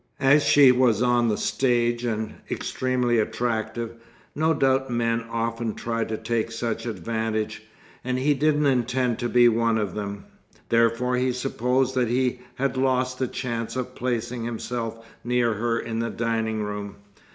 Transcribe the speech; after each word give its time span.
As 0.19 0.41
she 0.43 0.71
was 0.71 1.03
on 1.03 1.27
the 1.27 1.37
stage, 1.37 2.03
and 2.05 2.33
extremely 2.49 3.19
attractive, 3.19 3.97
no 4.33 4.51
doubt 4.51 4.89
men 4.89 5.21
often 5.29 5.75
tried 5.75 6.09
to 6.09 6.17
take 6.17 6.51
such 6.51 6.87
advantage, 6.87 7.61
and 8.03 8.17
he 8.17 8.33
didn't 8.33 8.65
intend 8.65 9.19
to 9.19 9.29
be 9.29 9.47
one 9.47 9.77
of 9.77 9.93
them; 9.93 10.25
therefore 10.69 11.17
he 11.17 11.31
supposed 11.31 11.93
that 11.93 12.07
he 12.07 12.39
had 12.55 12.77
lost 12.77 13.19
the 13.19 13.27
chance 13.27 13.75
of 13.75 13.93
placing 13.93 14.43
himself 14.43 15.05
near 15.23 15.53
her 15.53 15.77
in 15.79 15.99
the 15.99 16.09
dining 16.09 16.63
room. 16.63 16.95